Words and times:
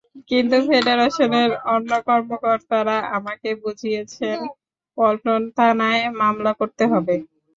কিন্তু 0.29 0.57
ফেডারেশনের 0.67 1.51
অন্য 1.73 1.91
কর্মকর্তারা 2.07 2.97
আমাকে 3.17 3.49
বুঝিয়েছেন 3.63 4.37
পল্টন 4.97 5.41
থানায় 5.57 6.03
মামলা 6.19 6.51
করতে 6.59 6.83
হবে। 6.91 7.15